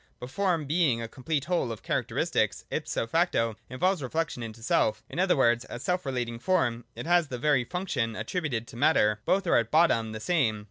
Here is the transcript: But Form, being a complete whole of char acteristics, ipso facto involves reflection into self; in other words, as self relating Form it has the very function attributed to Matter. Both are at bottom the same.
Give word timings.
But 0.19 0.31
Form, 0.31 0.65
being 0.65 0.99
a 0.99 1.07
complete 1.07 1.45
whole 1.45 1.71
of 1.71 1.83
char 1.83 2.01
acteristics, 2.01 2.63
ipso 2.71 3.05
facto 3.05 3.55
involves 3.69 4.01
reflection 4.01 4.41
into 4.41 4.63
self; 4.63 5.03
in 5.07 5.19
other 5.19 5.37
words, 5.37 5.63
as 5.65 5.83
self 5.83 6.07
relating 6.07 6.39
Form 6.39 6.85
it 6.95 7.05
has 7.05 7.27
the 7.27 7.37
very 7.37 7.63
function 7.63 8.15
attributed 8.15 8.65
to 8.69 8.75
Matter. 8.75 9.21
Both 9.25 9.45
are 9.45 9.57
at 9.57 9.69
bottom 9.69 10.11
the 10.11 10.19
same. 10.19 10.59